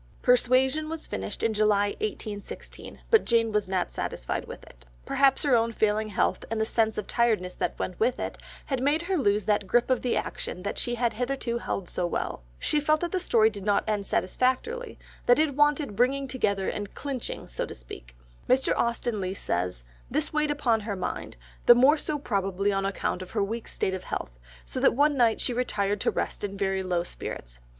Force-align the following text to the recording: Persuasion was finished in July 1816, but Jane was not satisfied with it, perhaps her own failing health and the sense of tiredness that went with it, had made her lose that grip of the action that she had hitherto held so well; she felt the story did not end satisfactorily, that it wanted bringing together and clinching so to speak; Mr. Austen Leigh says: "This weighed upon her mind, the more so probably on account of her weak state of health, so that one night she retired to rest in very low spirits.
Persuasion 0.23 0.89
was 0.89 1.05
finished 1.05 1.43
in 1.43 1.53
July 1.53 1.89
1816, 1.99 3.01
but 3.11 3.23
Jane 3.23 3.51
was 3.51 3.67
not 3.67 3.91
satisfied 3.91 4.45
with 4.45 4.63
it, 4.63 4.83
perhaps 5.05 5.43
her 5.43 5.55
own 5.55 5.71
failing 5.71 6.09
health 6.09 6.43
and 6.49 6.59
the 6.59 6.65
sense 6.65 6.97
of 6.97 7.05
tiredness 7.05 7.53
that 7.53 7.77
went 7.77 7.99
with 7.99 8.19
it, 8.19 8.39
had 8.65 8.81
made 8.81 9.03
her 9.03 9.15
lose 9.15 9.45
that 9.45 9.67
grip 9.67 9.91
of 9.91 10.01
the 10.01 10.17
action 10.17 10.63
that 10.63 10.79
she 10.79 10.95
had 10.95 11.13
hitherto 11.13 11.59
held 11.59 11.87
so 11.87 12.07
well; 12.07 12.41
she 12.57 12.79
felt 12.81 12.99
the 13.01 13.19
story 13.19 13.51
did 13.51 13.63
not 13.63 13.87
end 13.87 14.07
satisfactorily, 14.07 14.97
that 15.27 15.37
it 15.37 15.53
wanted 15.53 15.95
bringing 15.95 16.27
together 16.27 16.67
and 16.67 16.95
clinching 16.95 17.47
so 17.47 17.63
to 17.63 17.75
speak; 17.75 18.15
Mr. 18.49 18.73
Austen 18.75 19.21
Leigh 19.21 19.35
says: 19.35 19.83
"This 20.09 20.33
weighed 20.33 20.49
upon 20.49 20.79
her 20.79 20.95
mind, 20.95 21.37
the 21.67 21.75
more 21.75 21.97
so 21.97 22.17
probably 22.17 22.73
on 22.73 22.87
account 22.87 23.21
of 23.21 23.29
her 23.29 23.43
weak 23.43 23.67
state 23.67 23.93
of 23.93 24.05
health, 24.05 24.31
so 24.65 24.79
that 24.79 24.95
one 24.95 25.15
night 25.15 25.39
she 25.39 25.53
retired 25.53 26.01
to 26.01 26.09
rest 26.09 26.43
in 26.43 26.57
very 26.57 26.81
low 26.81 27.03
spirits. 27.03 27.59